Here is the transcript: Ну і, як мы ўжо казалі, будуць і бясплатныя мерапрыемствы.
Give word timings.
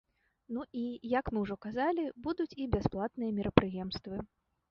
Ну 0.55 0.61
і, 0.83 0.85
як 1.11 1.25
мы 1.35 1.43
ўжо 1.43 1.57
казалі, 1.65 2.05
будуць 2.27 2.57
і 2.65 2.67
бясплатныя 2.77 3.31
мерапрыемствы. 3.41 4.15